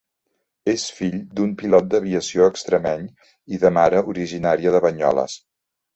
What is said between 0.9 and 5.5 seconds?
fill d'un pilot d'aviació extremeny i de mare originària de Banyoles.